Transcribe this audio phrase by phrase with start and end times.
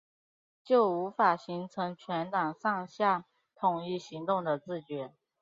[0.63, 5.13] 就无法形成全党上下统一行动的自觉